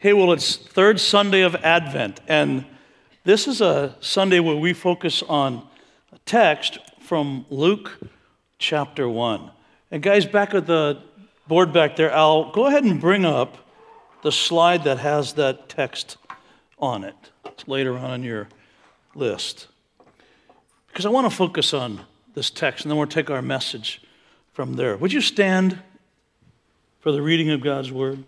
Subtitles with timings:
[0.00, 2.64] Hey, well, it's third Sunday of Advent, and
[3.24, 5.66] this is a Sunday where we focus on
[6.12, 7.98] a text from Luke
[8.60, 9.50] chapter 1.
[9.90, 11.02] And guys, back at the
[11.48, 13.56] board back there, Al, go ahead and bring up
[14.22, 16.16] the slide that has that text
[16.78, 17.16] on it.
[17.46, 18.46] It's later on in your
[19.16, 19.66] list.
[20.86, 22.02] Because I want to focus on
[22.34, 24.00] this text, and then we'll take our message
[24.52, 24.96] from there.
[24.96, 25.76] Would you stand
[27.00, 28.22] for the reading of God's word?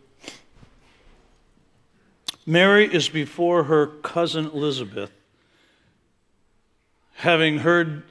[2.50, 5.12] Mary is before her cousin Elizabeth,
[7.14, 8.02] having heard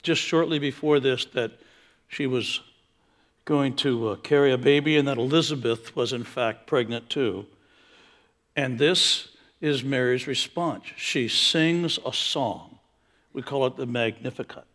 [0.00, 1.50] just shortly before this that
[2.06, 2.60] she was
[3.44, 7.46] going to uh, carry a baby and that Elizabeth was in fact pregnant too.
[8.54, 10.84] And this is Mary's response.
[10.96, 12.78] She sings a song.
[13.32, 14.66] We call it the Magnificat.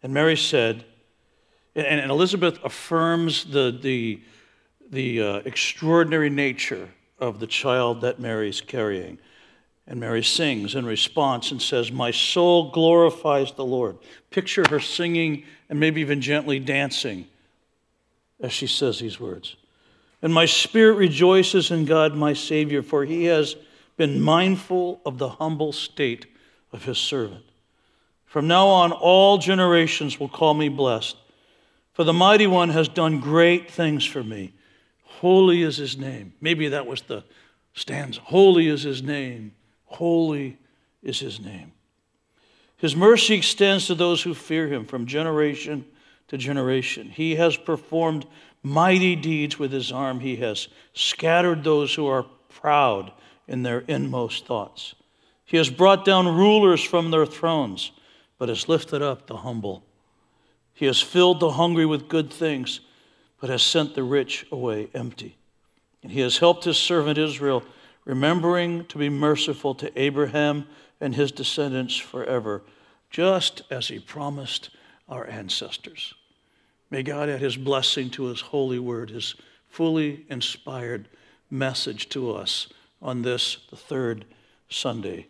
[0.00, 0.84] And Mary said,
[1.74, 4.20] and, and Elizabeth affirms the, the,
[4.88, 6.88] the uh, extraordinary nature
[7.18, 9.18] of the child that Mary's carrying.
[9.86, 13.98] And Mary sings in response and says, My soul glorifies the Lord.
[14.30, 17.26] Picture her singing and maybe even gently dancing
[18.40, 19.56] as she says these words.
[20.22, 23.54] And my spirit rejoices in God, my Savior, for he has
[23.96, 26.26] been mindful of the humble state
[26.72, 27.44] of his servant.
[28.24, 31.16] From now on, all generations will call me blessed,
[31.92, 34.52] for the mighty one has done great things for me.
[35.20, 36.34] Holy is his name.
[36.42, 37.24] Maybe that was the
[37.72, 38.20] stanza.
[38.20, 39.52] Holy is his name.
[39.86, 40.58] Holy
[41.02, 41.72] is his name.
[42.76, 45.86] His mercy extends to those who fear him from generation
[46.28, 47.08] to generation.
[47.08, 48.26] He has performed
[48.62, 50.20] mighty deeds with his arm.
[50.20, 53.10] He has scattered those who are proud
[53.48, 54.94] in their inmost thoughts.
[55.46, 57.90] He has brought down rulers from their thrones,
[58.36, 59.82] but has lifted up the humble.
[60.74, 62.80] He has filled the hungry with good things
[63.40, 65.36] but has sent the rich away empty.
[66.02, 67.62] And he has helped his servant Israel,
[68.04, 70.66] remembering to be merciful to Abraham
[71.00, 72.62] and his descendants forever,
[73.10, 74.70] just as he promised
[75.08, 76.14] our ancestors.
[76.90, 79.34] May God add his blessing to his holy word, his
[79.68, 81.08] fully inspired
[81.50, 82.68] message to us
[83.02, 84.24] on this, the third
[84.68, 85.26] Sunday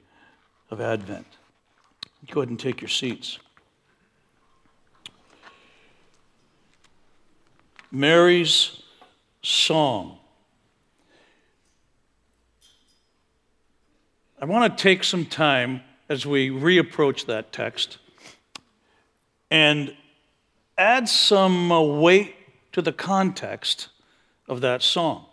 [0.70, 1.26] of Advent.
[2.30, 3.38] Go ahead and take your seats.
[7.90, 8.82] Mary's
[9.42, 10.18] song.
[14.40, 17.98] I want to take some time as we reapproach that text
[19.50, 19.94] and
[20.76, 22.34] add some uh, weight
[22.72, 23.88] to the context
[24.48, 25.24] of that song.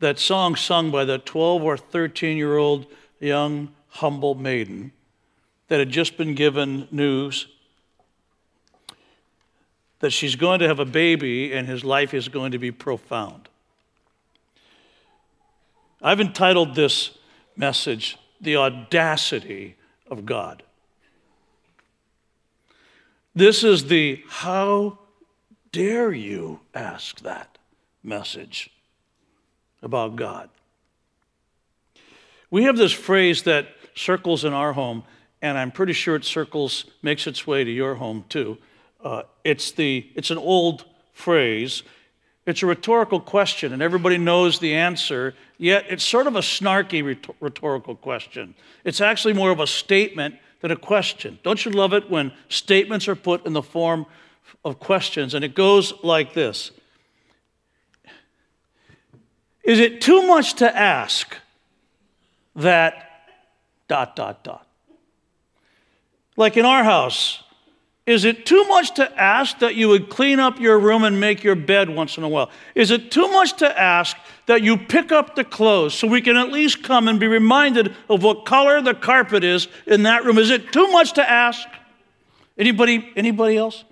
[0.00, 2.86] That song sung by that 12 or 13 year old
[3.20, 4.92] young, humble maiden
[5.68, 7.46] that had just been given news
[10.00, 13.48] that she's going to have a baby and his life is going to be profound.
[16.02, 17.16] I've entitled this
[17.56, 19.76] message, The Audacity
[20.10, 20.62] of God.
[23.34, 24.98] This is the how
[25.70, 27.58] dare you ask that
[28.02, 28.70] message
[29.82, 30.48] about God.
[32.50, 35.04] We have this phrase that circles in our home,
[35.40, 38.58] and I'm pretty sure it circles, makes its way to your home too.
[39.02, 41.82] Uh, it's, the, it's an old phrase.
[42.46, 47.02] It's a rhetorical question, and everybody knows the answer, yet it's sort of a snarky
[47.40, 48.54] rhetorical question.
[48.84, 51.38] It's actually more of a statement than a question.
[51.42, 54.06] Don't you love it when statements are put in the form
[54.64, 55.34] of questions?
[55.34, 56.70] And it goes like this
[59.62, 61.36] Is it too much to ask
[62.56, 63.10] that
[63.88, 64.66] dot, dot, dot?
[66.36, 67.42] Like in our house,
[68.10, 71.44] is it too much to ask that you would clean up your room and make
[71.44, 72.50] your bed once in a while?
[72.74, 74.16] Is it too much to ask
[74.46, 77.94] that you pick up the clothes so we can at least come and be reminded
[78.08, 80.38] of what color the carpet is in that room?
[80.38, 81.68] Is it too much to ask?
[82.58, 83.84] Anybody, anybody else?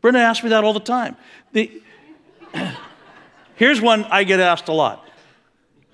[0.00, 1.16] Brenda asks me that all the time.
[1.52, 1.70] The,
[3.54, 5.08] here's one I get asked a lot.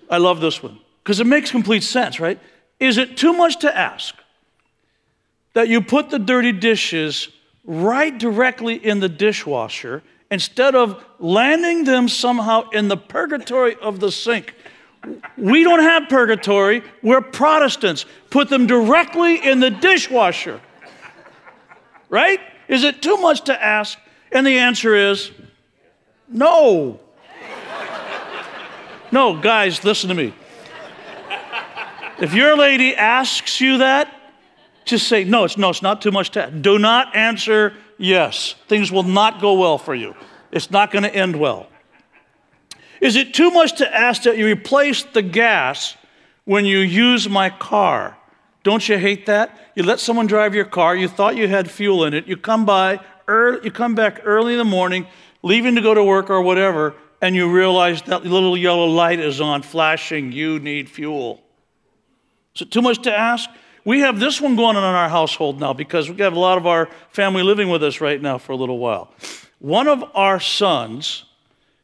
[0.09, 2.41] I love this one because it makes complete sense, right?
[2.81, 4.15] Is it too much to ask
[5.57, 7.31] that you put the dirty dishes
[7.65, 14.13] right directly in the dishwasher instead of landing them somehow in the purgatory of the
[14.13, 14.55] sink.
[15.39, 18.05] We don't have purgatory, we're Protestants.
[18.29, 20.61] Put them directly in the dishwasher.
[22.11, 22.41] Right?
[22.69, 23.99] Is it too much to ask?
[24.31, 25.31] And the answer is
[26.29, 27.01] no.
[29.11, 30.35] No, guys, listen to me.
[32.19, 34.13] If your lady asks you that,
[34.87, 38.55] just say, no, it's no, it's not too much to Do not answer yes.
[38.69, 40.15] Things will not go well for you.
[40.51, 41.67] It's not going to end well.
[43.01, 45.97] Is it too much to ask that you replace the gas
[46.45, 48.17] when you use my car?
[48.63, 49.57] Don't you hate that?
[49.75, 52.65] You let someone drive your car, you thought you had fuel in it, you come
[52.65, 55.07] by, early, you come back early in the morning,
[55.43, 59.41] leaving to go to work or whatever, and you realize that little yellow light is
[59.41, 61.43] on flashing, you need fuel.
[62.55, 63.51] Is it too much to ask?
[63.87, 66.59] We have this one going on in our household now because we have a lot
[66.59, 69.13] of our family living with us right now for a little while.
[69.61, 71.25] One of our sons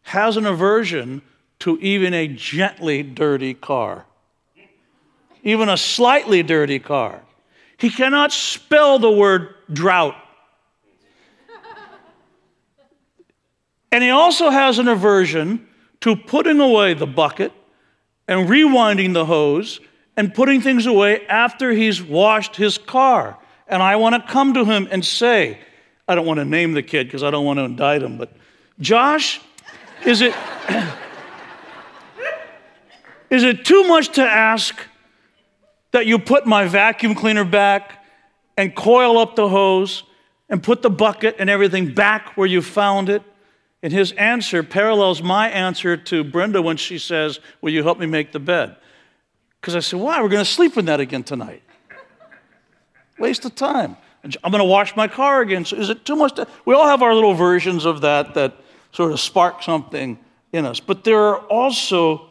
[0.03, 1.23] has an aversion
[1.61, 4.05] to even a gently dirty car,
[5.45, 7.23] even a slightly dirty car.
[7.77, 10.17] He cannot spell the word drought.
[13.93, 15.69] And he also has an aversion
[16.01, 17.53] to putting away the bucket
[18.27, 19.79] and rewinding the hose
[20.17, 23.39] and putting things away after he's washed his car.
[23.67, 25.59] And I want to come to him and say,
[26.07, 28.33] I don't want to name the kid because I don't want to indict him, but
[28.81, 29.41] Josh,
[30.05, 30.35] is it,
[33.31, 34.75] is it too much to ask
[35.93, 38.05] that you put my vacuum cleaner back
[38.57, 40.03] and coil up the hose
[40.49, 43.23] and put the bucket and everything back where you found it?
[43.83, 48.07] And his answer parallels my answer to Brenda when she says, Will you help me
[48.07, 48.77] make the bed?
[49.63, 50.21] Because I said, Why?
[50.21, 51.63] We're going to sleep in that again tonight.
[53.19, 53.97] Waste of time.
[54.25, 55.65] I'm going to wash my car again.
[55.65, 56.35] So is it too much?
[56.35, 58.57] To, we all have our little versions of that that
[58.93, 60.19] sort of spark something
[60.53, 60.81] in us.
[60.81, 62.29] But there are also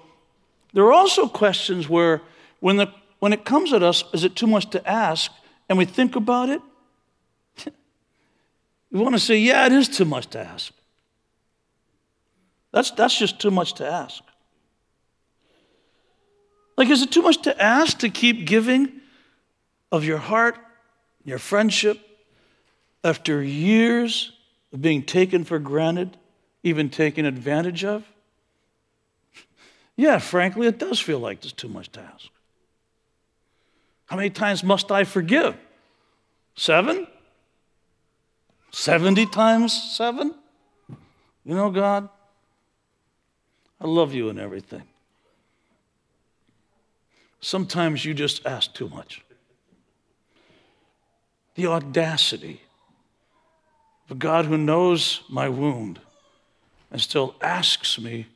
[0.73, 2.21] there are also questions where
[2.59, 5.31] when the when it comes at us, is it too much to ask?
[5.69, 6.61] And we think about it.
[8.91, 10.73] we want to say, yeah, it is too much to ask.
[12.71, 14.23] That's, that's just too much to ask.
[16.77, 18.91] Like, is it too much to ask to keep giving
[19.91, 20.57] of your heart,
[21.23, 21.99] your friendship,
[23.03, 24.31] after years
[24.73, 26.17] of being taken for granted,
[26.63, 28.05] even taken advantage of?
[29.95, 32.27] Yeah, frankly, it does feel like there's too much to ask.
[34.05, 35.55] How many times must I forgive?
[36.55, 37.07] Seven?
[38.71, 40.33] 70 times seven?
[41.45, 42.09] You know, God,
[43.79, 44.83] I love you and everything.
[47.41, 49.23] Sometimes you just ask too much.
[51.55, 52.61] The audacity
[54.05, 55.99] of a God who knows my wound
[56.91, 58.27] and still asks me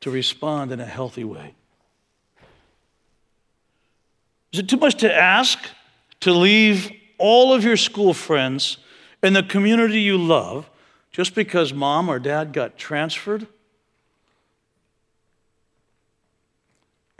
[0.00, 1.54] to respond in a healthy way.
[4.52, 5.58] Is it too much to ask
[6.20, 8.78] to leave all of your school friends
[9.22, 10.68] and the community you love
[11.12, 13.46] just because mom or dad got transferred?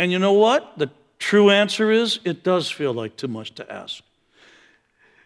[0.01, 0.79] And you know what?
[0.79, 4.03] The true answer is it does feel like too much to ask.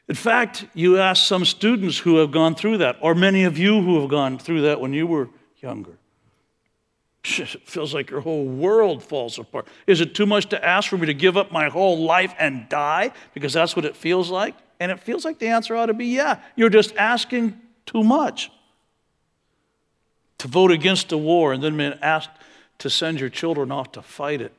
[0.09, 3.81] In fact, you ask some students who have gone through that, or many of you
[3.83, 5.29] who have gone through that when you were
[5.63, 5.93] younger.
[7.39, 9.69] It feels like your whole world falls apart.
[9.87, 12.69] Is it too much to ask for me to give up my whole life and
[12.69, 13.13] die?
[13.33, 14.57] Because that's what it feels like.
[14.81, 16.41] And it feels like the answer ought to be yeah.
[16.57, 18.51] You're just asking too much.
[20.39, 22.31] To vote against a war and then being asked
[22.79, 24.53] to send your children off to fight it.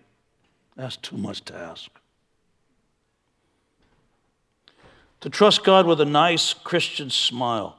[0.76, 1.90] That's too much to ask.
[5.22, 7.78] To trust God with a nice Christian smile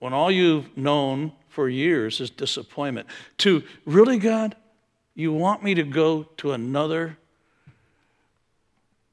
[0.00, 3.06] when all you've known for years is disappointment.
[3.38, 4.54] To really, God,
[5.14, 7.16] you want me to go to another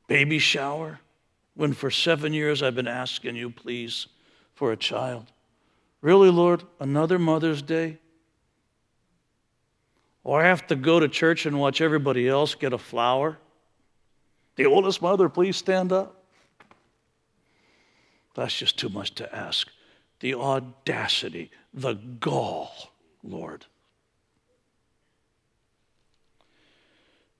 [0.07, 0.99] baby shower
[1.55, 4.07] when for seven years I've been asking you, please,
[4.53, 5.31] for a child?
[6.01, 7.99] Really, Lord, another Mother's Day?
[10.23, 13.37] Or I have to go to church and watch everybody else get a flower?
[14.55, 16.23] The oldest mother, please stand up.
[18.35, 19.67] That's just too much to ask.
[20.19, 22.71] The audacity, the gall,
[23.23, 23.65] Lord.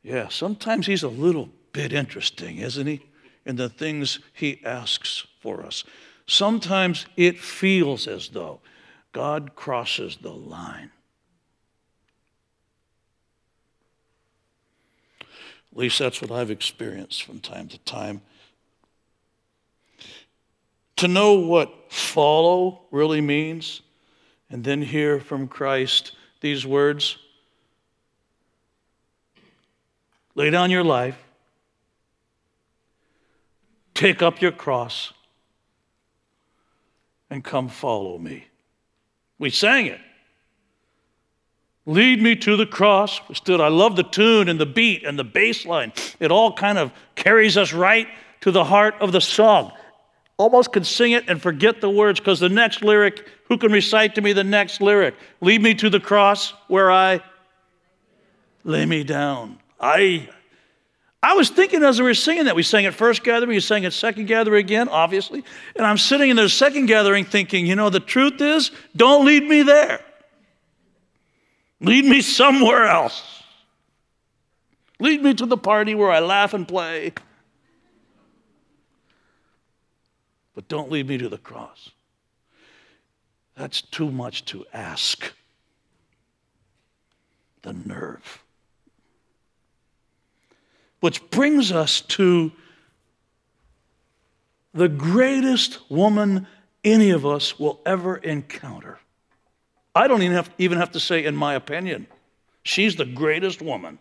[0.02, 3.02] Yeah, sometimes he's a little bit interesting, isn't he?
[3.46, 5.84] In the things he asks for us.
[6.26, 8.62] Sometimes it feels as though
[9.12, 10.92] God crosses the line.
[15.72, 18.22] At least that's what I've experienced from time to time.
[20.98, 23.82] To know what follow really means,
[24.50, 26.12] and then hear from Christ
[26.42, 27.18] these words
[30.36, 31.18] lay down your life,
[33.94, 35.14] take up your cross,
[37.30, 38.46] and come follow me.
[39.40, 40.02] We sang it.
[41.86, 43.20] Lead me to the cross.
[43.28, 43.60] We stood.
[43.60, 45.94] I love the tune and the beat and the bass line.
[46.20, 48.08] It all kind of carries us right
[48.42, 49.72] to the heart of the song.
[50.38, 54.16] almost can sing it and forget the words because the next lyric, who can recite
[54.16, 55.16] to me the next lyric?
[55.40, 57.22] Lead me to the cross where I
[58.64, 59.60] lay me down.
[59.80, 60.30] I
[61.24, 63.86] I was thinking as we were singing that, we sang at first gathering, we sang
[63.86, 65.44] at second gathering again, obviously.
[65.76, 69.44] And I'm sitting in the second gathering thinking, you know, the truth is, don't lead
[69.44, 70.04] me there.
[71.82, 73.44] Lead me somewhere else.
[75.00, 77.12] Lead me to the party where I laugh and play.
[80.54, 81.90] But don't lead me to the cross.
[83.56, 85.34] That's too much to ask.
[87.64, 88.44] The nerve.
[91.00, 92.52] Which brings us to
[94.74, 96.48] the greatest woman
[96.84, 99.00] any of us will ever encounter.
[99.94, 102.08] I don't even have, even have to say, in my opinion,
[102.64, 104.00] she's the greatest woman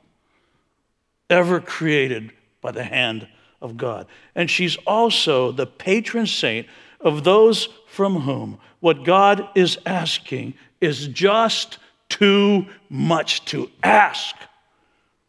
[1.28, 3.26] ever created by the hand
[3.61, 4.06] of God.
[4.35, 6.66] And she's also the patron saint
[7.00, 11.78] of those from whom what God is asking is just
[12.09, 14.35] too much to ask.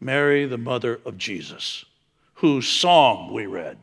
[0.00, 1.84] Mary, the mother of Jesus,
[2.34, 3.78] whose song we read.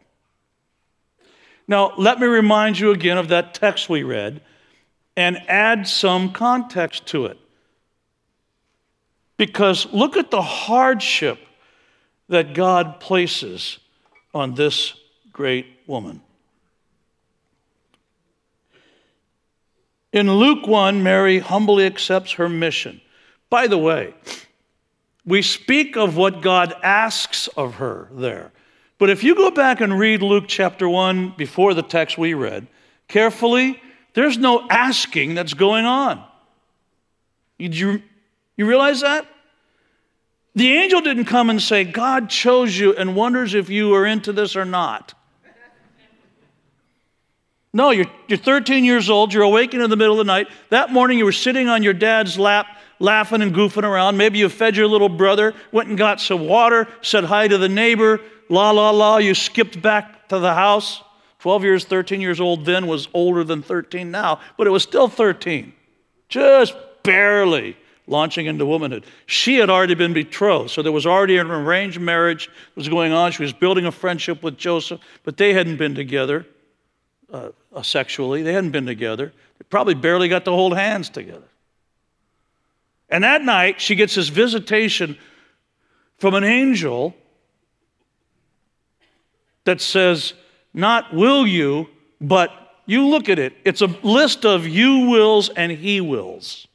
[1.68, 4.42] Now, let me remind you again of that text we read
[5.20, 7.38] and add some context to it.
[9.36, 11.40] Because look at the hardship
[12.30, 13.80] that God places
[14.34, 14.94] on this
[15.34, 16.22] great woman.
[20.14, 23.02] In Luke 1, Mary humbly accepts her mission.
[23.50, 24.14] By the way,
[25.26, 28.54] we speak of what God asks of her there.
[28.98, 32.68] But if you go back and read Luke chapter 1 before the text we read,
[33.10, 33.82] carefully,
[34.20, 36.22] there's no asking that's going on.
[37.58, 38.02] You,
[38.58, 39.26] you realize that?
[40.56, 44.34] The angel didn't come and say, God chose you and wonders if you are into
[44.34, 45.14] this or not.
[47.72, 50.48] No, you're, you're 13 years old, you're awakened in the middle of the night.
[50.68, 52.66] That morning you were sitting on your dad's lap,
[53.00, 54.18] laughing and goofing around.
[54.18, 57.70] Maybe you fed your little brother, went and got some water, said hi to the
[57.70, 59.18] neighbor, la, la, la.
[59.18, 61.02] You skipped back to the house.
[61.40, 65.08] 12 years, 13 years old then was older than 13 now, but it was still
[65.08, 65.74] 13.
[66.28, 67.78] Just barely
[68.08, 69.06] launching into womanhood.
[69.26, 73.14] She had already been betrothed, so there was already an arranged marriage that was going
[73.14, 73.32] on.
[73.32, 76.46] She was building a friendship with Joseph, but they hadn't been together
[77.32, 78.42] uh, uh, sexually.
[78.42, 79.32] They hadn't been together.
[79.60, 81.48] They probably barely got to hold hands together.
[83.10, 85.18] And that night, she gets this visitation
[86.18, 87.16] from an angel
[89.64, 90.34] that says,
[90.74, 91.88] Not will you,
[92.22, 92.52] but
[92.86, 93.54] you look at it.
[93.66, 96.68] It's a list of you wills and he wills.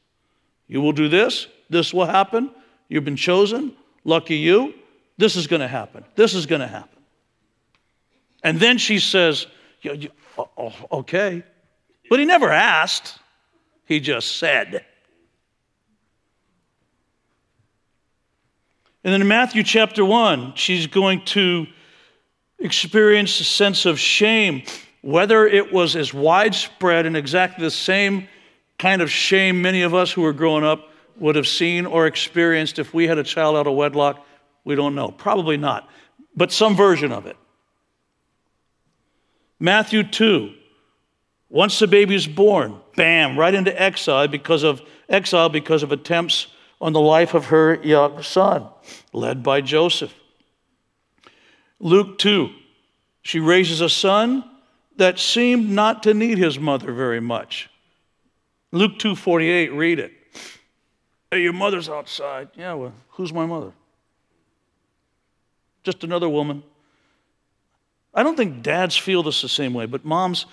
[0.66, 2.50] You will do this, this will happen.
[2.88, 3.74] You've been chosen.
[4.04, 4.74] Lucky you.
[5.16, 6.04] This is going to happen.
[6.14, 7.02] This is going to happen.
[8.42, 9.46] And then she says,
[10.38, 11.42] oh, oh, Okay.
[12.10, 13.18] But he never asked,
[13.86, 14.84] he just said.
[19.02, 21.66] And then in Matthew chapter 1, she's going to
[22.58, 24.62] experience a sense of shame,
[25.02, 28.28] whether it was as widespread and exactly the same
[28.78, 32.78] kind of shame many of us who were growing up would have seen or experienced
[32.78, 34.24] if we had a child out of wedlock,
[34.64, 35.10] we don't know.
[35.10, 35.88] Probably not,
[36.34, 37.36] but some version of it.
[39.60, 40.52] Matthew 2,
[41.48, 46.48] once the baby is born, bam, right into exile because of exile because of attempts
[46.80, 48.66] on the life of her young son,
[49.12, 50.12] led by Joseph.
[51.84, 52.48] Luke 2,
[53.20, 54.42] she raises a son
[54.96, 57.68] that seemed not to need his mother very much.
[58.72, 60.12] Luke 2:48, read it.
[61.30, 62.48] Hey, your mother's outside.
[62.56, 63.72] Yeah, well, who's my mother?
[65.82, 66.62] Just another woman.
[68.14, 70.46] I don't think dads feel this the same way, but moms,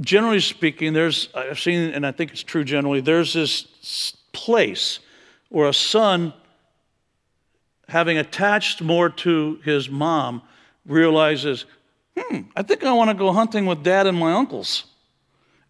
[0.00, 4.98] generally speaking, there's, I've seen, and I think it's true generally, there's this place
[5.50, 6.32] where a son,
[7.90, 10.42] having attached more to his mom,
[10.86, 11.66] realizes,
[12.16, 14.84] hmm, I think I want to go hunting with dad and my uncles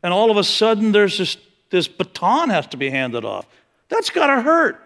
[0.03, 1.37] and all of a sudden there's this,
[1.71, 3.47] this baton has to be handed off.
[3.89, 4.81] That's got to hurt.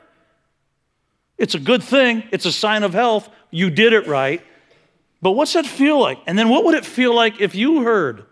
[1.36, 3.28] It's a good thing, it's a sign of health.
[3.50, 4.42] You did it right.
[5.20, 6.18] But what's that feel like?
[6.26, 8.24] And then what would it feel like if you heard,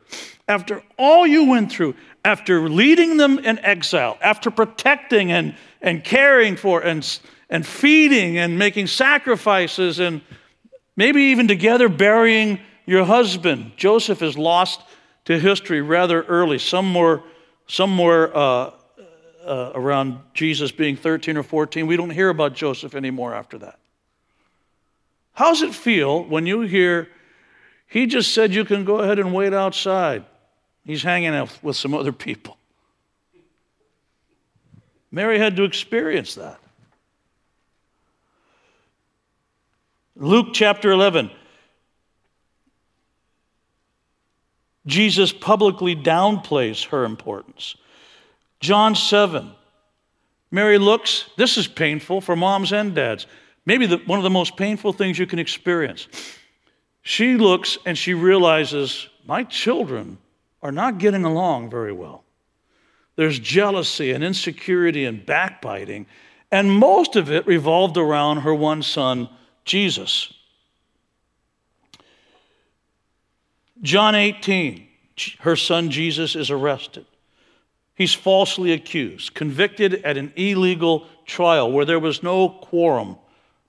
[0.47, 1.95] after all you went through,
[2.25, 7.19] after leading them in exile, after protecting and, and caring for and,
[7.53, 10.23] and feeding and making sacrifices and
[10.97, 13.73] maybe even together burying your husband?
[13.77, 14.81] Joseph is lost
[15.27, 17.23] to history rather early, somewhere,
[17.69, 18.71] somewhere uh,
[19.45, 21.87] uh, around Jesus being 13 or 14.
[21.87, 23.79] We don't hear about Joseph anymore after that.
[25.35, 27.09] How does it feel when you hear
[27.87, 30.25] He just said you can go ahead and wait outside.
[30.87, 32.57] He's hanging out with some other people.
[35.11, 36.62] Mary had to experience that.
[40.23, 41.33] Luke chapter 11.
[44.87, 47.75] Jesus publicly downplays her importance.
[48.61, 49.51] John 7.
[50.53, 53.27] Mary looks, this is painful for moms and dads.
[53.67, 56.07] Maybe the, one of the most painful things you can experience.
[57.03, 60.19] She looks and she realizes, my children
[60.63, 62.23] are not getting along very well.
[63.17, 66.07] There's jealousy and insecurity and backbiting,
[66.53, 69.29] and most of it revolved around her one son,
[69.65, 70.33] Jesus.
[73.83, 74.87] John 18,
[75.41, 77.05] her son Jesus is arrested.
[77.95, 83.17] He's falsely accused, convicted at an illegal trial where there was no quorum,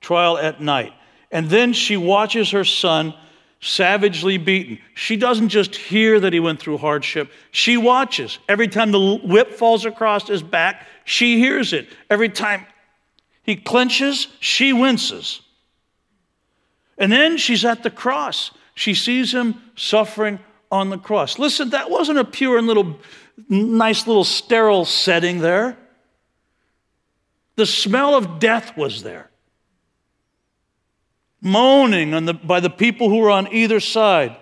[0.02, 0.94] trial at night.
[1.32, 3.14] And then she watches her son
[3.60, 4.80] savagely beaten.
[4.94, 8.38] She doesn't just hear that he went through hardship, she watches.
[8.48, 11.88] Every time the whip falls across his back, she hears it.
[12.10, 12.66] Every time
[13.44, 15.42] he clenches, she winces.
[16.98, 18.52] And then she's at the cross.
[18.76, 20.40] She sees him suffering
[20.72, 21.38] on the cross.
[21.40, 23.00] Listen, that wasn't a pure and little
[23.50, 25.78] nice little sterile setting there.
[27.56, 29.30] The smell of death was there
[31.44, 34.36] moaning the, by the people who were on either side.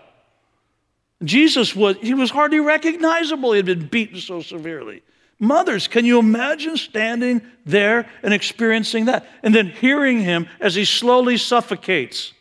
[1.24, 3.52] Jesus was, he was hardly recognizable.
[3.52, 5.02] He had been beaten so severely.
[5.40, 9.28] Mothers, can you imagine standing there and experiencing that?
[9.42, 12.34] And then hearing him as he slowly suffocates,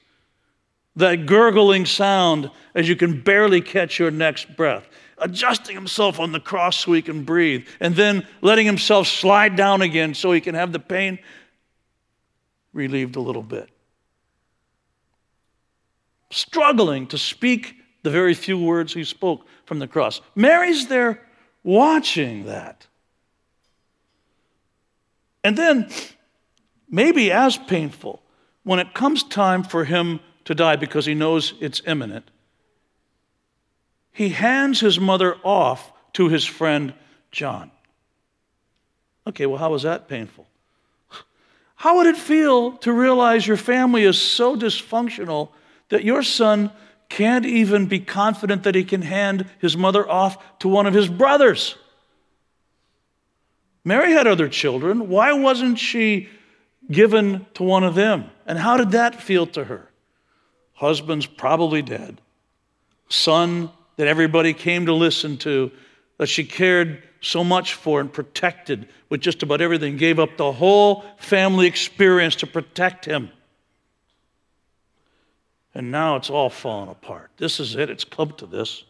[1.01, 4.89] that gurgling sound as you can barely catch your next breath,
[5.19, 9.83] adjusting himself on the cross so he can breathe, and then letting himself slide down
[9.83, 11.19] again so he can have the pain
[12.73, 13.69] relieved a little bit
[16.31, 20.21] struggling to speak the very few words he spoke from the cross.
[20.35, 21.21] Mary's there
[21.63, 22.87] watching that.
[25.45, 25.91] And then,
[26.89, 28.23] maybe as painful,
[28.63, 30.21] when it comes time for him
[30.51, 32.29] to die because he knows it's imminent,
[34.11, 36.93] he hands his mother off to his friend
[37.31, 37.71] John.
[39.29, 40.49] Okay, well, how was that painful?
[41.77, 45.51] How would it feel to realize your family is so dysfunctional
[45.91, 46.73] that your son
[47.09, 51.09] can't even be confident that he can hand his mother off to one of his
[51.09, 51.77] brothers.
[53.85, 55.09] Mary had other children.
[55.09, 56.29] Why wasn't she
[56.91, 58.31] given to one of them?
[58.47, 59.90] And how did that feel to her?
[60.81, 62.23] Husband's probably dead.
[63.11, 65.71] Son that everybody came to listen to,
[66.17, 70.51] that she cared so much for and protected with just about everything, gave up the
[70.51, 73.29] whole family experience to protect him.
[75.75, 77.31] And now it's all fallen apart.
[77.37, 78.83] This is it, it's come to this.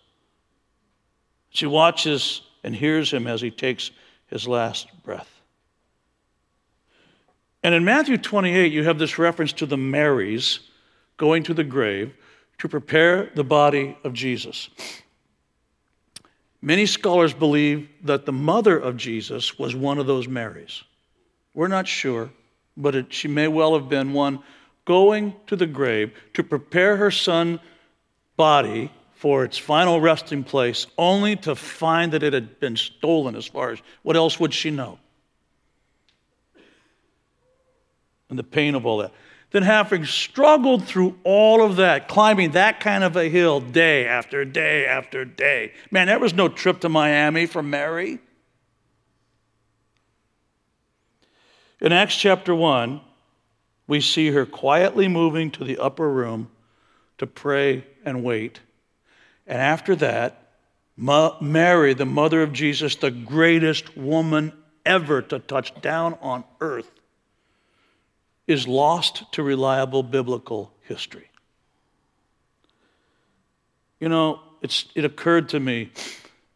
[1.49, 3.91] She watches and hears him as he takes
[4.29, 5.41] his last breath.
[7.65, 10.61] And in Matthew 28, you have this reference to the Marys
[11.21, 12.15] going to the grave
[12.57, 14.71] to prepare the body of Jesus.
[16.63, 20.83] Many scholars believe that the mother of Jesus was one of those Marys.
[21.53, 22.31] We're not sure,
[22.75, 24.39] but it, she may well have been one
[24.87, 27.61] going to the grave to prepare her son's
[28.39, 33.47] body for its final resting place, only to find that it had been stolen as
[33.47, 34.99] far as what else would she know?
[38.31, 39.13] And the pain of all that.
[39.51, 44.45] Then, having struggled through all of that, climbing that kind of a hill day after
[44.45, 48.21] day after day, man, that was no trip to Miami for Mary.
[51.81, 53.01] In Acts chapter 1,
[53.89, 56.51] we see her quietly moving to the upper room
[57.19, 58.61] to pray and wait.
[59.47, 60.53] And after that,
[60.97, 64.53] Mary, the mother of Jesus, the greatest woman
[64.87, 67.00] ever to touch down on earth,
[68.47, 71.31] is lost to reliable biblical history.
[74.01, 75.91] You know, it's it occurred to me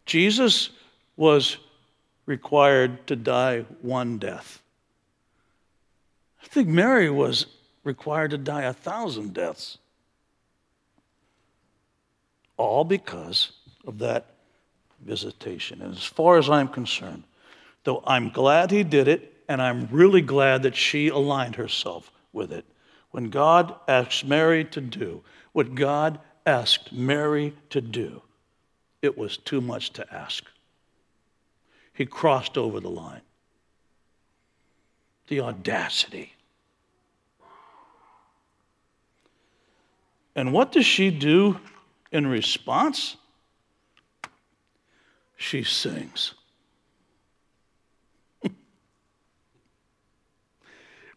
[0.06, 0.70] Jesus
[1.16, 1.58] was
[2.26, 4.62] required to die one death.
[6.42, 7.46] I think Mary was
[7.84, 9.78] required to die a thousand deaths.
[12.56, 13.52] All because
[13.86, 14.34] of that
[15.00, 15.82] visitation.
[15.82, 17.24] And as far as I'm concerned,
[17.84, 22.52] though I'm glad he did it, and I'm really glad that she aligned herself with
[22.52, 22.64] it.
[23.10, 28.22] When God asked Mary to do what God asked Mary to do,
[29.02, 30.44] it was too much to ask.
[31.92, 33.20] He crossed over the line.
[35.28, 36.32] The audacity.
[40.34, 41.60] And what does she do
[42.14, 43.16] in response,
[45.36, 46.34] she sings.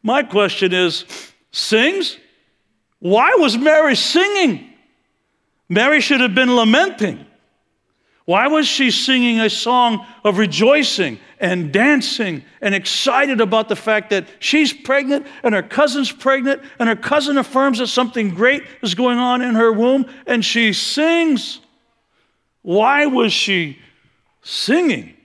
[0.03, 1.05] My question is
[1.51, 2.17] sings?
[2.99, 4.73] Why was Mary singing?
[5.69, 7.25] Mary should have been lamenting.
[8.25, 14.09] Why was she singing a song of rejoicing and dancing and excited about the fact
[14.09, 18.95] that she's pregnant and her cousin's pregnant and her cousin affirms that something great is
[18.95, 21.61] going on in her womb and she sings?
[22.63, 23.79] Why was she
[24.41, 25.16] singing?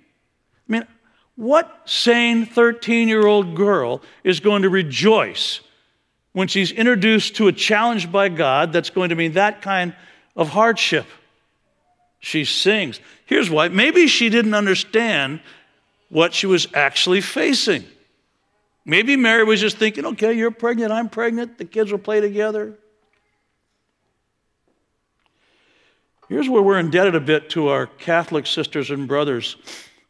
[1.36, 5.60] What sane 13 year old girl is going to rejoice
[6.32, 9.94] when she's introduced to a challenge by God that's going to mean that kind
[10.36, 11.06] of hardship?
[12.20, 13.00] She sings.
[13.24, 15.40] Here's why maybe she didn't understand
[16.08, 17.84] what she was actually facing.
[18.84, 22.74] Maybe Mary was just thinking, okay, you're pregnant, I'm pregnant, the kids will play together.
[26.28, 29.56] Here's where we're indebted a bit to our Catholic sisters and brothers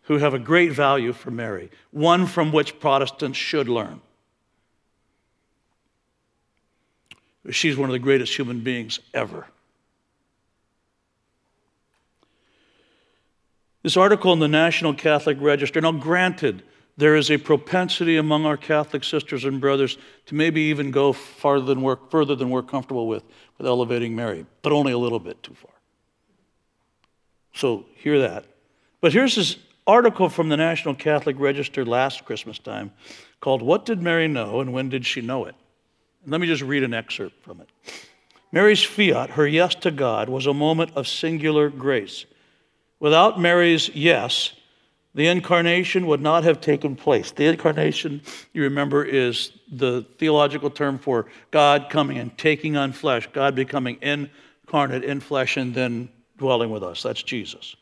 [0.03, 4.01] who have a great value for Mary, one from which Protestants should learn.
[7.51, 9.47] She's one of the greatest human beings ever.
[13.83, 16.63] This article in the National Catholic Register, now granted,
[16.97, 21.67] there is a propensity among our Catholic sisters and brothers to maybe even go farther
[21.67, 23.25] than we're, further than we're comfortable with,
[23.59, 25.73] with elevating Mary, but only a little bit too far.
[27.55, 28.45] So hear that.
[29.01, 32.93] But here's this article from the National Catholic Register last Christmas time
[33.41, 35.55] called What Did Mary Know and When Did She Know It?
[36.23, 37.69] And let me just read an excerpt from it.
[38.53, 42.27] Mary's fiat, her yes to God, was a moment of singular grace.
[43.01, 44.53] Without Mary's yes,
[45.15, 47.33] the incarnation would not have taken place.
[47.33, 53.29] The incarnation, you remember, is the theological term for God coming and taking on flesh,
[53.33, 57.03] God becoming incarnate in flesh and then dwelling with us.
[57.03, 57.75] That's Jesus.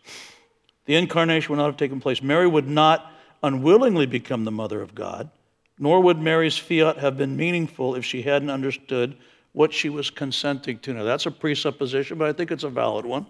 [0.90, 2.20] The incarnation would not have taken place.
[2.20, 3.12] Mary would not
[3.44, 5.30] unwillingly become the mother of God,
[5.78, 9.16] nor would Mary's fiat have been meaningful if she hadn't understood
[9.52, 10.92] what she was consenting to.
[10.92, 13.28] Now, that's a presupposition, but I think it's a valid one.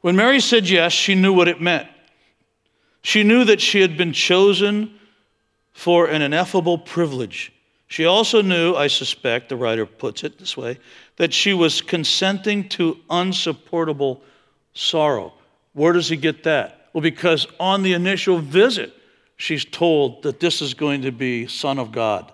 [0.00, 1.86] When Mary said yes, she knew what it meant.
[3.02, 4.98] She knew that she had been chosen
[5.74, 7.52] for an ineffable privilege.
[7.88, 10.78] She also knew, I suspect, the writer puts it this way,
[11.16, 14.22] that she was consenting to unsupportable
[14.72, 15.34] sorrow.
[15.78, 16.88] Where does he get that?
[16.92, 18.92] Well, because on the initial visit,
[19.36, 22.32] she's told that this is going to be Son of God,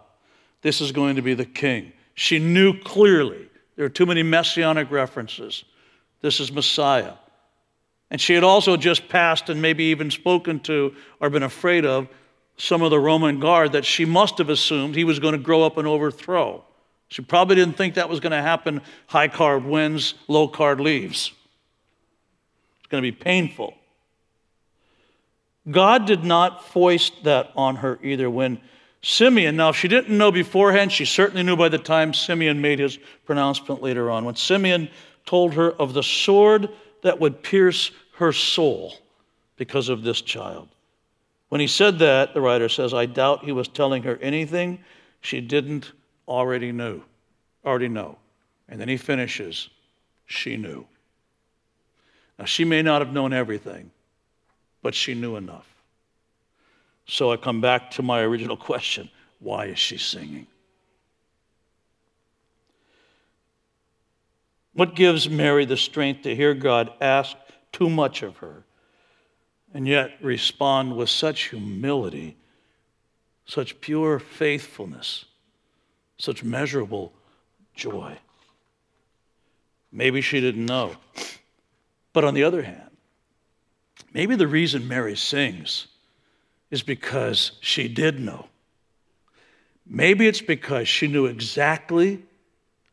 [0.62, 1.92] this is going to be the King.
[2.14, 3.50] She knew clearly.
[3.76, 5.64] There are too many messianic references.
[6.22, 7.12] This is Messiah.
[8.10, 12.08] And she had also just passed and maybe even spoken to or been afraid of
[12.56, 15.64] some of the Roman guard that she must have assumed he was going to grow
[15.64, 16.64] up and overthrow.
[17.08, 18.80] She probably didn't think that was going to happen.
[19.06, 21.32] High card wins, low card leaves.
[22.84, 23.72] It's going to be painful.
[25.70, 28.28] God did not foist that on her either.
[28.28, 28.60] When
[29.00, 32.80] Simeon, now if she didn't know beforehand, she certainly knew by the time Simeon made
[32.80, 34.26] his pronouncement later on.
[34.26, 34.90] When Simeon
[35.24, 36.68] told her of the sword
[37.00, 38.92] that would pierce her soul
[39.56, 40.68] because of this child.
[41.48, 44.84] When he said that, the writer says, I doubt he was telling her anything
[45.22, 45.92] she didn't
[46.28, 47.02] already know,
[47.64, 48.18] already know.
[48.68, 49.70] And then he finishes,
[50.26, 50.86] she knew.
[52.38, 53.90] Now she may not have known everything,
[54.82, 55.66] but she knew enough.
[57.06, 60.46] So I come back to my original question why is she singing?
[64.72, 67.36] What gives Mary the strength to hear God ask
[67.72, 68.64] too much of her,
[69.72, 72.36] and yet respond with such humility,
[73.44, 75.26] such pure faithfulness,
[76.16, 77.12] such measurable
[77.74, 78.16] joy.
[79.92, 80.96] Maybe she didn't know.
[82.14, 82.90] But on the other hand,
[84.14, 85.88] maybe the reason Mary sings
[86.70, 88.48] is because she did know.
[89.86, 92.22] Maybe it's because she knew exactly,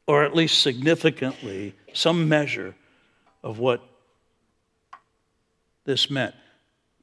[0.08, 2.76] or at least significantly, some measure
[3.44, 3.82] of what
[5.86, 6.36] this meant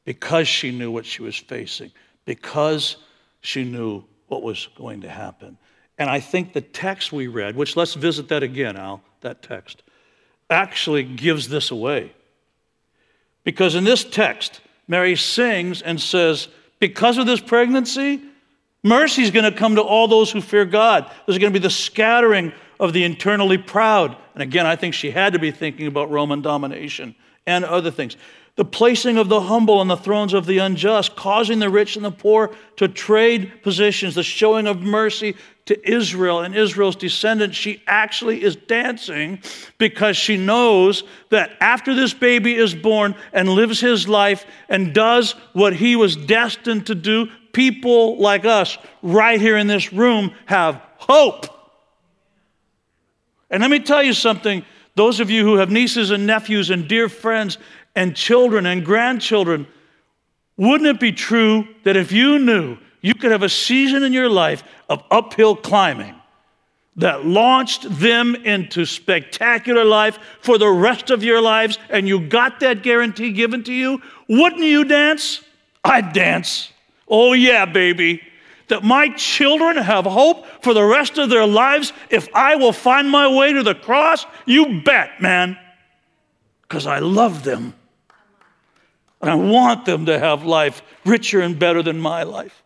[0.05, 1.93] because she knew what she was facing,
[2.25, 2.97] because
[3.41, 5.59] she knew what was going to happen.
[5.99, 9.83] And I think the text we read, which let's visit that again, Al, that text,
[10.51, 12.13] actually gives this away.
[13.45, 16.49] Because in this text, Mary sings and says,
[16.81, 18.23] Because of this pregnancy,
[18.83, 21.11] mercy is going to come to all those who fear God.
[21.27, 24.17] There's going to be the scattering of the internally proud.
[24.35, 27.15] And again, I think she had to be thinking about Roman domination
[27.47, 28.17] and other things.
[28.57, 32.05] the placing of the humble on the thrones of the unjust, causing the rich and
[32.05, 35.37] the poor to trade positions, the showing of mercy
[35.69, 37.55] to Israel and Israel's descendants.
[37.55, 39.41] She actually is dancing
[39.77, 45.33] because she knows that after this baby is born and lives his life and does
[45.53, 50.81] what he was destined to do, people like us right here in this room have
[50.97, 51.47] hope.
[53.51, 54.65] And let me tell you something.
[54.95, 57.59] Those of you who have nieces and nephews and dear friends
[57.95, 59.67] and children and grandchildren,
[60.57, 64.29] wouldn't it be true that if you knew you could have a season in your
[64.29, 66.15] life of uphill climbing
[66.97, 72.61] that launched them into spectacular life for the rest of your lives and you got
[72.61, 74.03] that guarantee given to you?
[74.29, 75.43] Wouldn't you dance?
[75.85, 76.73] I'd dance.
[77.07, 78.21] Oh, yeah, baby.
[78.67, 83.09] That my children have hope for the rest of their lives if I will find
[83.09, 84.27] my way to the cross?
[84.45, 85.57] You bet, man.
[86.63, 87.75] Because I love them.
[89.21, 92.63] And I want them to have life richer and better than my life.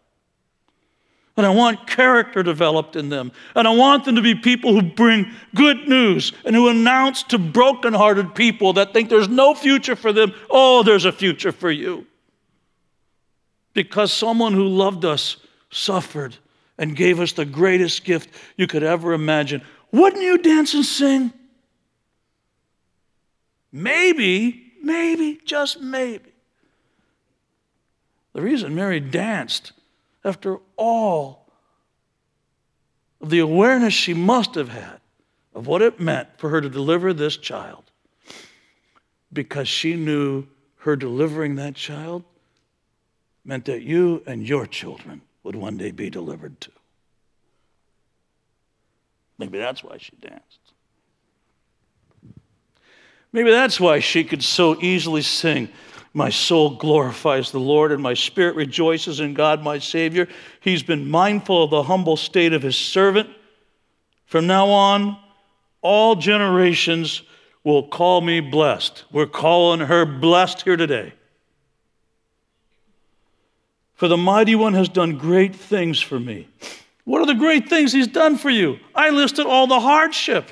[1.37, 3.33] And I want character developed in them.
[3.55, 7.39] And I want them to be people who bring good news and who announce to
[7.39, 12.07] brokenhearted people that think there's no future for them, oh, there's a future for you.
[13.73, 15.39] Because someone who loved us
[15.71, 16.37] suffered
[16.77, 19.63] and gave us the greatest gift you could ever imagine.
[19.91, 21.33] Wouldn't you dance and sing?
[23.73, 26.33] Maybe, maybe, just maybe
[28.33, 29.73] the reason Mary danced
[30.25, 31.47] after all
[33.21, 35.01] of the awareness she must have had
[35.55, 37.85] of what it meant for her to deliver this child,
[39.33, 40.47] because she knew
[40.79, 42.25] her delivering that child
[43.45, 46.73] meant that you and your children would one day be delivered too.
[49.39, 50.59] Maybe that's why she danced.
[53.33, 55.69] Maybe that's why she could so easily sing.
[56.15, 60.29] My soul glorifies the Lord, and my spirit rejoices in God, my Savior.
[60.61, 63.31] He's been mindful of the humble state of his servant.
[64.27, 65.17] From now on,
[65.81, 67.23] all generations
[67.65, 69.05] will call me blessed.
[69.11, 71.15] We're calling her blessed here today.
[73.95, 76.49] For the mighty one has done great things for me.
[77.05, 78.79] What are the great things he's done for you?
[78.95, 80.51] I listed all the hardship.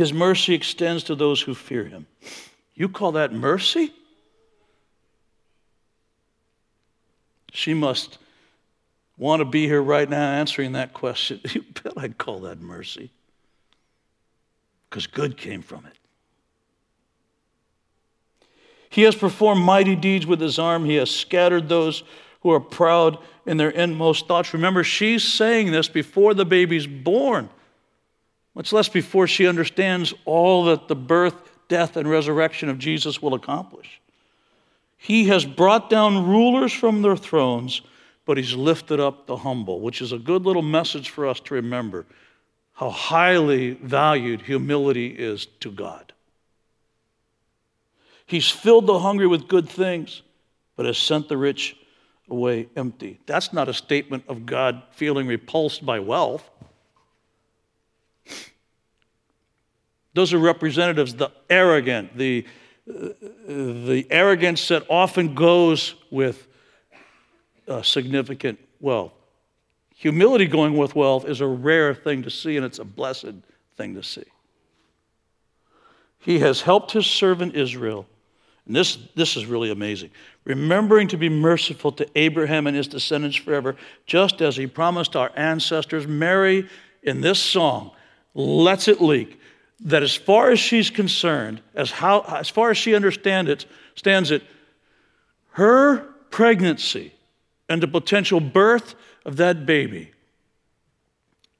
[0.00, 2.06] His mercy extends to those who fear him.
[2.74, 3.92] You call that mercy?
[7.52, 8.16] She must
[9.18, 11.42] want to be here right now answering that question.
[11.52, 13.10] You bet I'd call that mercy.
[14.88, 15.98] Because good came from it.
[18.88, 20.86] He has performed mighty deeds with his arm.
[20.86, 22.04] He has scattered those
[22.40, 24.54] who are proud in their inmost thoughts.
[24.54, 27.50] Remember, she's saying this before the baby's born
[28.60, 31.34] much less before she understands all that the birth,
[31.68, 34.02] death, and resurrection of Jesus will accomplish.
[34.98, 37.80] He has brought down rulers from their thrones,
[38.26, 41.54] but he's lifted up the humble, which is a good little message for us to
[41.54, 42.04] remember
[42.74, 46.12] how highly valued humility is to God.
[48.26, 50.20] He's filled the hungry with good things,
[50.76, 51.78] but has sent the rich
[52.28, 53.20] away empty.
[53.24, 56.50] That's not a statement of God feeling repulsed by wealth.
[60.14, 62.44] Those are representatives, the arrogant, the,
[62.86, 66.48] the arrogance that often goes with
[67.68, 69.12] uh, significant wealth.
[69.94, 73.34] Humility going with wealth is a rare thing to see, and it's a blessed
[73.76, 74.24] thing to see.
[76.18, 78.06] He has helped his servant Israel.
[78.66, 80.10] And this, this is really amazing.
[80.44, 85.32] Remembering to be merciful to Abraham and his descendants forever, just as he promised our
[85.36, 86.06] ancestors.
[86.06, 86.68] Mary,
[87.02, 87.92] in this song,
[88.34, 89.38] lets it leak
[89.80, 94.30] that as far as she's concerned, as, how, as far as she understands it, stands
[94.30, 94.42] it,
[95.52, 95.98] her
[96.30, 97.12] pregnancy
[97.68, 100.10] and the potential birth of that baby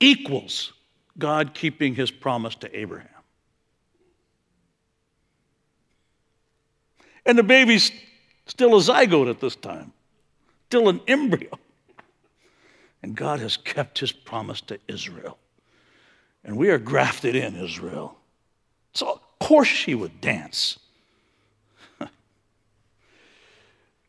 [0.01, 0.73] equals
[1.19, 3.09] God keeping his promise to Abraham.
[7.27, 7.93] And the baby's
[8.47, 9.93] still a zygote at this time,
[10.67, 11.59] still an embryo.
[13.03, 15.39] And God has kept his promise to Israel.
[16.45, 18.17] And we are grafted in Israel.
[18.93, 20.79] So, of course, she would dance.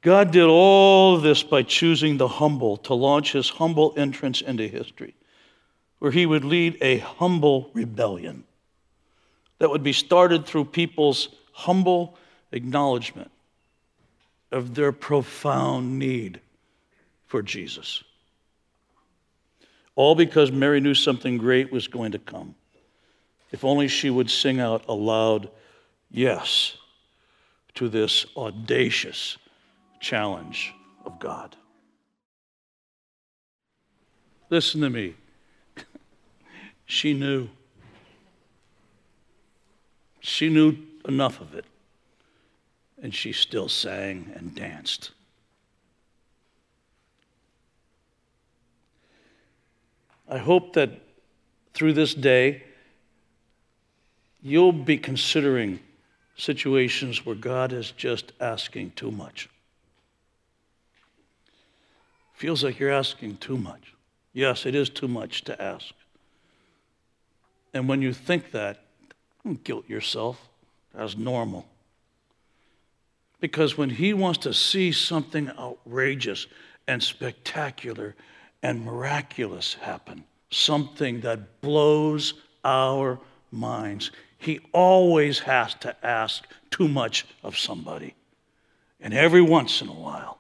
[0.02, 5.14] God did all this by choosing the humble to launch his humble entrance into history,
[6.00, 8.44] where he would lead a humble rebellion
[9.60, 12.18] that would be started through people's humble
[12.52, 13.30] acknowledgement
[14.52, 16.42] of their profound need
[17.28, 18.04] for Jesus.
[19.96, 22.56] All because Mary knew something great was going to come.
[23.52, 25.50] If only she would sing out a loud
[26.10, 26.78] yes
[27.76, 29.38] to this audacious
[30.00, 30.74] challenge
[31.06, 31.56] of God.
[34.50, 35.16] Listen to me.
[36.86, 37.50] she knew.
[40.20, 40.78] She knew
[41.08, 41.66] enough of it.
[43.02, 45.12] And she still sang and danced.
[50.32, 50.92] I hope that
[51.74, 52.64] through this day,
[54.42, 55.82] you'll be considering
[56.38, 59.50] situations where God is just asking too much.
[62.34, 63.94] Feels like you're asking too much.
[64.32, 65.94] Yes, it is too much to ask.
[67.74, 68.86] And when you think that,
[69.44, 70.48] don't guilt yourself
[70.96, 71.68] as normal.
[73.42, 76.48] Because when He wants to see something outrageous
[76.88, 78.16] and spectacular
[78.64, 83.20] and miraculous happen, something that blows our
[83.52, 88.16] minds, He always has to ask too much of somebody.
[89.00, 90.40] And every once in a while,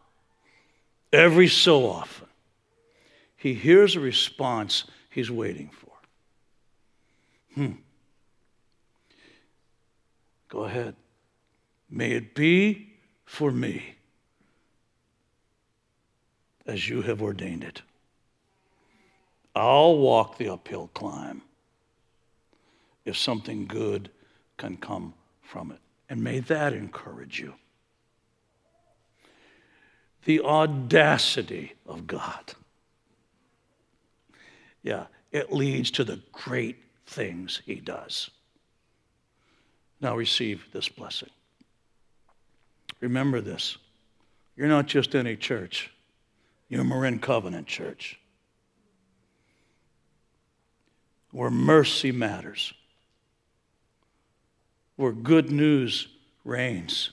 [1.12, 2.27] every so often,
[3.36, 5.91] he hears a response he's waiting for.
[7.55, 7.71] Hmm.
[10.47, 10.95] Go ahead.
[11.89, 12.93] May it be
[13.25, 13.95] for me
[16.65, 17.81] as you have ordained it.
[19.55, 21.41] I'll walk the uphill climb
[23.05, 24.09] if something good
[24.57, 25.79] can come from it.
[26.09, 27.55] And may that encourage you.
[30.25, 32.53] The audacity of God.
[34.83, 38.29] Yeah, it leads to the great things he does.
[39.99, 41.29] Now receive this blessing.
[42.99, 43.77] Remember this
[44.55, 45.91] you're not just any church,
[46.69, 48.19] you're Marin Covenant Church,
[51.31, 52.73] where mercy matters,
[54.95, 56.07] where good news
[56.43, 57.11] reigns,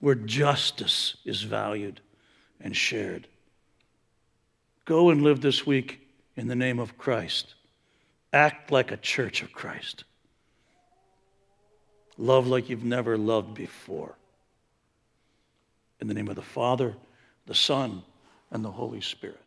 [0.00, 2.00] where justice is valued
[2.60, 3.28] and shared.
[4.84, 6.00] Go and live this week
[6.36, 7.54] in the name of Christ.
[8.32, 10.04] Act like a church of Christ.
[12.18, 14.16] Love like you've never loved before.
[16.00, 16.94] In the name of the Father,
[17.46, 18.02] the Son,
[18.50, 19.38] and the Holy Spirit.